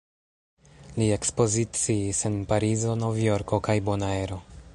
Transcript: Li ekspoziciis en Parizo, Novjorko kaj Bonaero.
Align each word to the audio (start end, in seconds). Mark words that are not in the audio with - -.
Li 0.95 1.09
ekspoziciis 1.17 2.23
en 2.31 2.41
Parizo, 2.53 2.97
Novjorko 3.05 3.65
kaj 3.69 3.79
Bonaero. 3.91 4.43